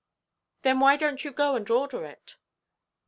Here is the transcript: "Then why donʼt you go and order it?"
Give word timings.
"Then 0.63 0.79
why 0.79 0.97
donʼt 0.97 1.25
you 1.25 1.31
go 1.31 1.55
and 1.55 1.69
order 1.69 2.05
it?" 2.05 2.35